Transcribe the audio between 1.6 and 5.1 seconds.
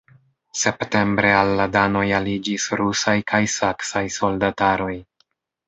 danoj aliĝis rusaj kaj saksaj soldataroj.